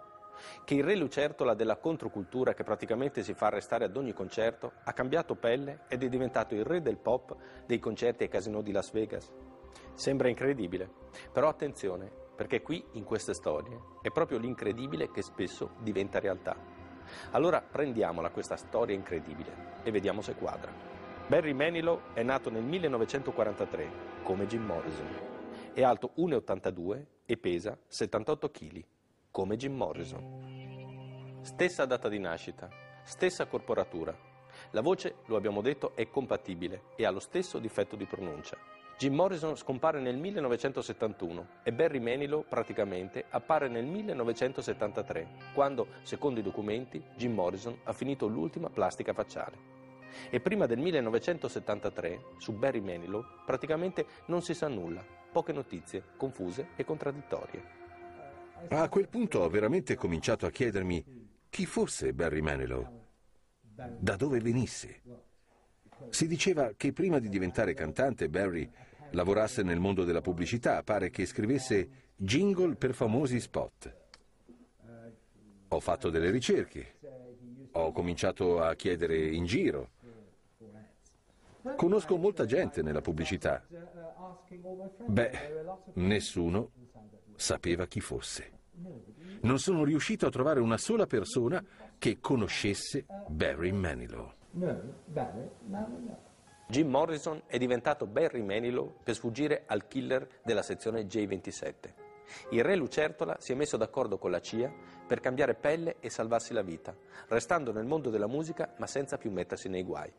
[0.64, 4.92] Che il re lucertola della controcultura che praticamente si fa arrestare ad ogni concerto ha
[4.92, 7.34] cambiato pelle ed è diventato il re del pop
[7.66, 9.32] dei concerti ai casinò di Las Vegas?
[9.94, 10.88] Sembra incredibile,
[11.32, 16.54] però attenzione, perché qui in queste storie è proprio l'incredibile che spesso diventa realtà.
[17.32, 20.91] Allora prendiamola questa storia incredibile e vediamo se quadra.
[21.28, 23.90] Barry Manilow è nato nel 1943,
[24.22, 25.06] come Jim Morrison.
[25.72, 28.84] È alto 1,82 e pesa 78 kg,
[29.30, 31.40] come Jim Morrison.
[31.42, 32.68] Stessa data di nascita,
[33.04, 34.14] stessa corporatura.
[34.72, 38.58] La voce, lo abbiamo detto, è compatibile e ha lo stesso difetto di pronuncia.
[38.98, 46.42] Jim Morrison scompare nel 1971 e Barry Manilow praticamente appare nel 1973, quando, secondo i
[46.42, 49.81] documenti, Jim Morrison ha finito l'ultima plastica facciale.
[50.30, 56.68] E prima del 1973, su Barry Manilow, praticamente non si sa nulla, poche notizie, confuse
[56.76, 57.80] e contraddittorie.
[58.68, 61.04] A quel punto ho veramente cominciato a chiedermi
[61.50, 63.00] chi fosse Barry Manilow,
[63.98, 65.00] da dove venisse.
[66.08, 68.70] Si diceva che prima di diventare cantante Barry
[69.10, 73.96] lavorasse nel mondo della pubblicità, pare che scrivesse jingle per famosi spot.
[75.68, 76.94] Ho fatto delle ricerche,
[77.72, 79.90] ho cominciato a chiedere in giro.
[81.76, 83.64] Conosco molta gente nella pubblicità.
[85.06, 85.30] Beh,
[85.94, 86.70] nessuno
[87.36, 88.60] sapeva chi fosse.
[89.42, 91.62] Non sono riuscito a trovare una sola persona
[91.98, 94.32] che conoscesse Barry Manilow.
[96.68, 101.74] Jim Morrison è diventato Barry Manilow per sfuggire al killer della sezione J27.
[102.50, 104.72] Il re Lucertola si è messo d'accordo con la CIA
[105.06, 106.96] per cambiare pelle e salvarsi la vita,
[107.28, 110.12] restando nel mondo della musica ma senza più mettersi nei guai.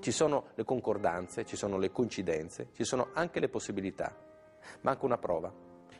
[0.00, 4.14] Ci sono le concordanze, ci sono le coincidenze, ci sono anche le possibilità.
[4.82, 5.52] Manca una prova.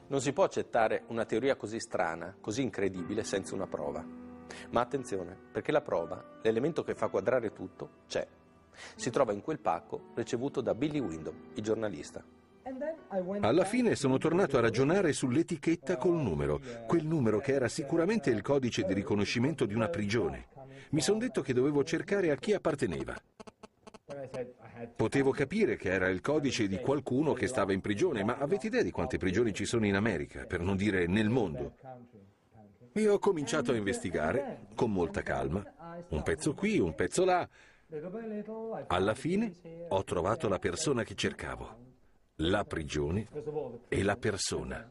[0.08, 4.04] Non si può accettare una teoria così strana, così incredibile, senza una prova.
[4.70, 8.26] Ma attenzione, perché la prova, l'elemento che fa quadrare tutto, c'è.
[8.94, 12.24] Si trova in quel pacco ricevuto da Billy Windom, il giornalista.
[13.40, 18.42] Alla fine sono tornato a ragionare sull'etichetta col numero, quel numero che era sicuramente il
[18.42, 20.48] codice di riconoscimento di una prigione.
[20.90, 23.16] Mi sono detto che dovevo cercare a chi apparteneva.
[24.94, 28.82] Potevo capire che era il codice di qualcuno che stava in prigione, ma avete idea
[28.82, 31.74] di quante prigioni ci sono in America, per non dire nel mondo?
[32.92, 35.64] E ho cominciato a investigare con molta calma,
[36.08, 37.48] un pezzo qui, un pezzo là.
[38.88, 39.52] Alla fine
[39.88, 41.76] ho trovato la persona che cercavo,
[42.36, 43.28] la prigione
[43.88, 44.90] e la persona.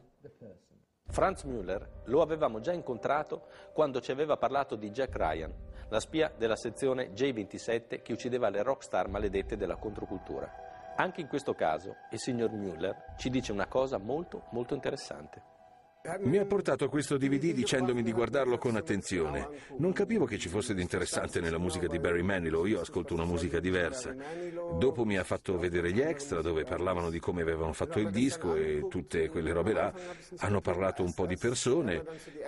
[1.10, 5.54] Franz Müller lo avevamo già incontrato quando ci aveva parlato di Jack Ryan,
[5.88, 10.94] la spia della sezione J27 che uccideva le rockstar maledette della controcultura.
[10.96, 15.56] Anche in questo caso il signor Müller ci dice una cosa molto molto interessante.
[16.20, 19.48] Mi ha portato questo DVD dicendomi di guardarlo con attenzione.
[19.76, 23.26] Non capivo che ci fosse di interessante nella musica di Barry Manilow, io ascolto una
[23.26, 24.14] musica diversa.
[24.78, 28.54] Dopo mi ha fatto vedere gli extra dove parlavano di come avevano fatto il disco
[28.54, 29.92] e tutte quelle robe là.
[30.38, 32.02] Hanno parlato un po' di persone.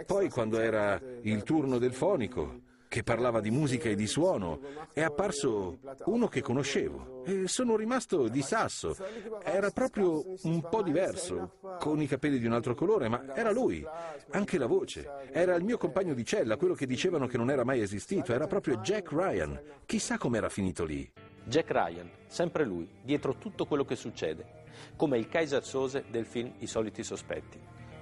[0.06, 2.60] Poi quando era il turno del fonico,
[2.90, 4.58] che parlava di musica e di suono,
[4.92, 8.96] è apparso uno che conoscevo e sono rimasto di sasso.
[9.44, 13.86] Era proprio un po' diverso, con i capelli di un altro colore, ma era lui,
[14.30, 15.08] anche la voce.
[15.30, 18.48] Era il mio compagno di cella, quello che dicevano che non era mai esistito, era
[18.48, 19.60] proprio Jack Ryan.
[19.86, 21.08] Chissà com'era finito lì.
[21.44, 24.64] Jack Ryan, sempre lui, dietro tutto quello che succede,
[24.96, 27.60] come il Kaiser Sose del film I soliti sospetti.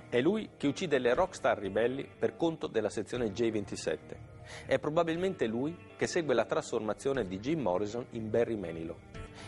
[0.09, 4.28] È lui che uccide le rockstar ribelli per conto della sezione J27.
[4.67, 8.97] È probabilmente lui che segue la trasformazione di Jim Morrison in Barry Manilow.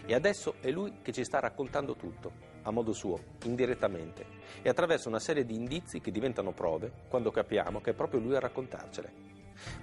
[0.07, 2.33] E adesso è lui che ci sta raccontando tutto,
[2.63, 4.25] a modo suo, indirettamente,
[4.63, 8.37] e attraverso una serie di indizi che diventano prove quando capiamo che è proprio lui
[8.37, 9.13] a raccontarcele.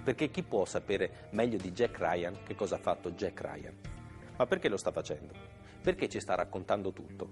[0.02, 3.74] Perché chi può sapere meglio di Jack Ryan che cosa ha fatto Jack Ryan?
[4.36, 5.34] Ma perché lo sta facendo?
[5.80, 7.30] Perché ci sta raccontando tutto?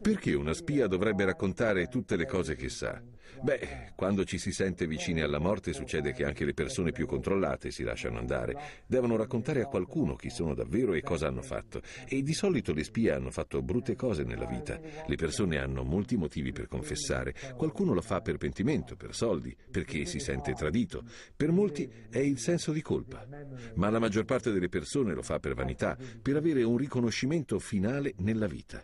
[0.00, 3.00] Perché una spia dovrebbe raccontare tutte le cose che sa?
[3.40, 7.70] Beh, quando ci si sente vicini alla morte succede che anche le persone più controllate
[7.70, 8.82] si lasciano andare.
[8.86, 11.80] Devono raccontare a qualcuno chi sono davvero e cosa hanno fatto.
[12.06, 14.80] E di solito le spie hanno fatto brutte cose nella vita.
[15.06, 17.34] Le persone hanno molti motivi per confessare.
[17.56, 21.04] Qualcuno lo fa per pentimento, per soldi, perché si sente tradito.
[21.36, 23.26] Per molti è il senso di colpa.
[23.74, 28.14] Ma la maggior parte delle persone lo fa per vanità, per avere un riconoscimento finale
[28.18, 28.82] nella vita.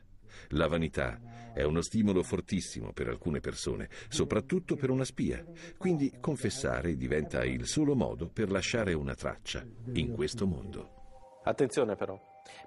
[0.50, 5.44] La vanità è uno stimolo fortissimo per alcune persone, soprattutto per una spia.
[5.76, 11.40] Quindi confessare diventa il solo modo per lasciare una traccia in questo mondo.
[11.44, 12.18] Attenzione però,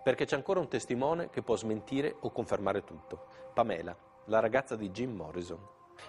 [0.03, 3.27] perché c'è ancora un testimone che può smentire o confermare tutto.
[3.53, 3.97] Pamela,
[4.27, 5.59] la ragazza di Jim Morrison.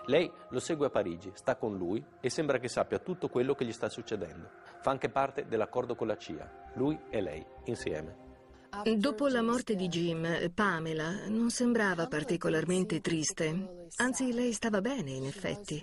[0.07, 3.65] Lei lo segue a Parigi, sta con lui e sembra che sappia tutto quello che
[3.65, 4.51] gli sta succedendo.
[4.83, 8.28] Fa anche parte dell'accordo con la CIA, lui e lei, insieme.
[8.97, 13.89] Dopo la morte di Jim, Pamela non sembrava particolarmente triste.
[13.97, 15.83] Anzi, lei stava bene, in effetti.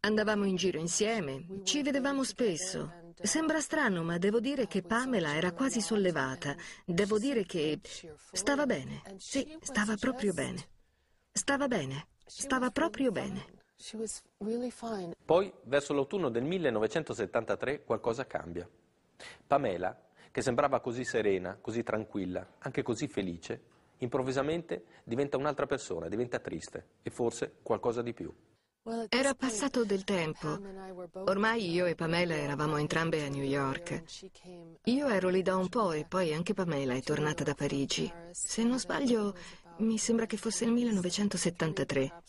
[0.00, 3.12] Andavamo in giro insieme, ci vedevamo spesso.
[3.20, 6.54] Sembra strano, ma devo dire che Pamela era quasi sollevata.
[6.84, 7.80] Devo dire che
[8.32, 9.02] stava bene.
[9.16, 10.68] Sì, stava proprio bene.
[11.32, 12.08] Stava bene.
[12.24, 13.46] Stava proprio bene.
[15.24, 18.68] Poi, verso l'autunno del 1973, qualcosa cambia.
[19.46, 20.07] Pamela
[20.38, 23.60] che sembrava così serena, così tranquilla, anche così felice,
[23.98, 28.32] improvvisamente diventa un'altra persona, diventa triste e forse qualcosa di più.
[29.08, 30.56] Era passato del tempo.
[31.24, 34.04] Ormai io e Pamela eravamo entrambe a New York.
[34.84, 38.10] Io ero lì da un po' e poi anche Pamela è tornata da Parigi.
[38.30, 39.34] Se non sbaglio,
[39.78, 42.22] mi sembra che fosse il 1973.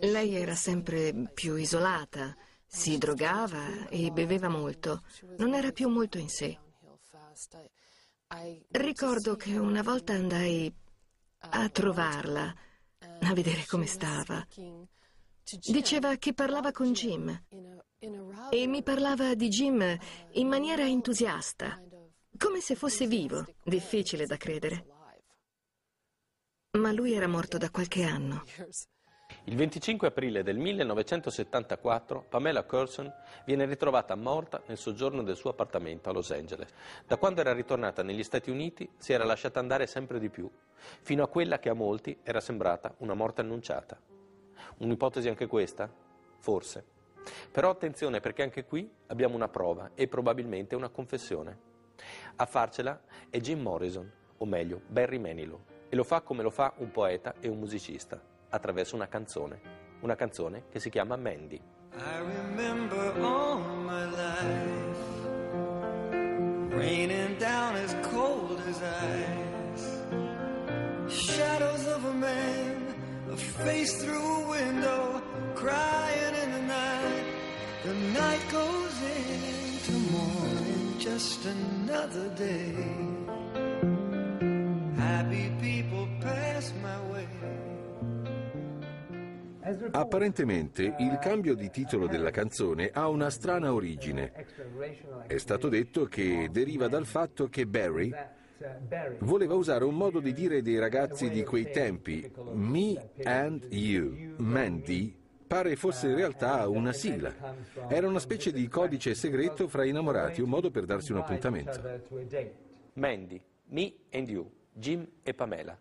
[0.00, 5.02] Lei era sempre più isolata, si drogava e beveva molto.
[5.38, 6.58] Non era più molto in sé.
[8.70, 10.74] Ricordo che una volta andai
[11.38, 12.54] a trovarla,
[13.20, 14.44] a vedere come stava.
[15.60, 17.44] Diceva che parlava con Jim
[18.50, 19.98] e mi parlava di Jim
[20.32, 21.80] in maniera entusiasta,
[22.38, 24.86] come se fosse vivo, difficile da credere.
[26.78, 28.42] Ma lui era morto da qualche anno.
[29.46, 33.12] Il 25 aprile del 1974 Pamela Curson
[33.44, 36.70] viene ritrovata morta nel soggiorno del suo appartamento a Los Angeles.
[37.06, 40.50] Da quando era ritornata negli Stati Uniti si era lasciata andare sempre di più,
[41.02, 44.00] fino a quella che a molti era sembrata una morte annunciata.
[44.78, 45.92] Un'ipotesi anche questa?
[46.38, 46.82] Forse.
[47.52, 51.58] Però attenzione perché anche qui abbiamo una prova e probabilmente una confessione.
[52.36, 56.72] A farcela è Jim Morrison, o meglio Barry Manilow, e lo fa come lo fa
[56.78, 59.60] un poeta e un musicista, attraverso una canzone.
[60.00, 61.60] Una canzone che si chiama Mandy.
[61.96, 64.84] I remember all my life
[66.76, 70.02] raining down as cold as ice.
[71.08, 72.94] Shadows of a man,
[73.30, 75.22] a face through a window,
[75.54, 77.24] crying in the night.
[77.84, 82.74] The night goes into morning, just another day.
[84.96, 87.03] Happy people pass my way.
[89.92, 94.32] Apparentemente il cambio di titolo della canzone ha una strana origine.
[95.26, 98.12] È stato detto che deriva dal fatto che Barry
[99.20, 105.16] voleva usare un modo di dire dei ragazzi di quei tempi, me and you, Mandy,
[105.46, 107.32] pare fosse in realtà una sigla.
[107.88, 111.80] Era una specie di codice segreto fra innamorati, un modo per darsi un appuntamento.
[112.94, 115.78] Mandy, Me and You, Jim e Pamela.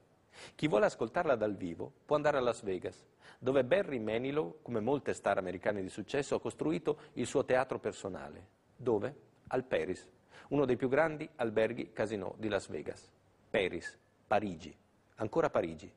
[0.55, 3.05] Chi vuole ascoltarla dal vivo può andare a Las Vegas,
[3.39, 8.47] dove Barry Manilow, come molte star americane di successo, ha costruito il suo teatro personale.
[8.75, 9.15] Dove?
[9.47, 10.07] Al Paris,
[10.49, 13.09] uno dei più grandi alberghi casino di Las Vegas.
[13.49, 14.75] Paris, Parigi,
[15.15, 15.91] ancora Parigi,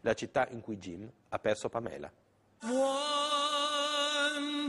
[0.00, 2.10] la città in cui Jim ha perso Pamela.
[2.62, 2.80] One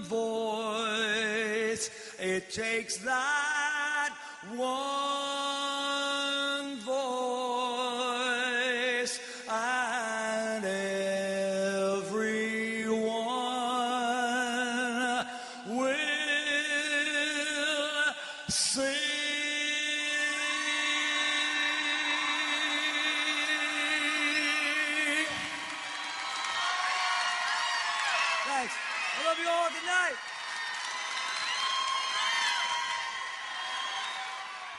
[0.02, 4.12] voice, it takes that
[4.58, 5.23] one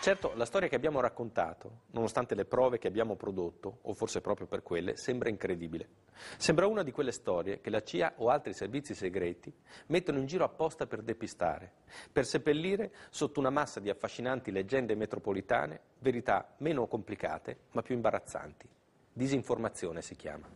[0.05, 4.47] Certo, la storia che abbiamo raccontato, nonostante le prove che abbiamo prodotto, o forse proprio
[4.47, 5.89] per quelle, sembra incredibile.
[6.37, 9.51] Sembra una di quelle storie che la CIA o altri servizi segreti
[9.87, 11.73] mettono in giro apposta per depistare,
[12.13, 18.69] per seppellire sotto una massa di affascinanti leggende metropolitane verità meno complicate ma più imbarazzanti.
[19.11, 20.47] Disinformazione si chiama.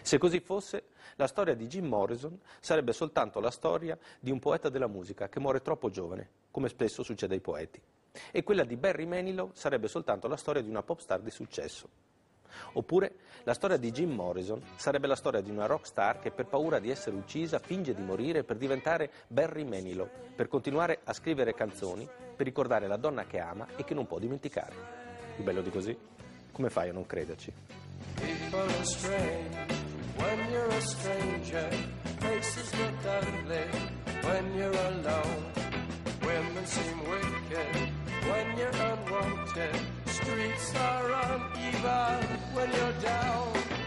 [0.00, 0.84] Se così fosse,
[1.16, 5.38] la storia di Jim Morrison sarebbe soltanto la storia di un poeta della musica che
[5.38, 7.82] muore troppo giovane, come spesso succede ai poeti.
[8.30, 11.88] E quella di Barry Manilow sarebbe soltanto la storia di una pop star di successo.
[12.72, 16.46] Oppure la storia di Jim Morrison sarebbe la storia di una rock star che per
[16.46, 21.54] paura di essere uccisa finge di morire per diventare Barry Manilow, per continuare a scrivere
[21.54, 24.74] canzoni, per ricordare la donna che ama e che non può dimenticare.
[25.34, 25.96] Più bello di così?
[26.52, 27.52] Come fai a non crederci?
[28.14, 28.66] People
[38.28, 39.76] when you're unwanted.
[40.06, 43.79] Streets are uneven when you're down.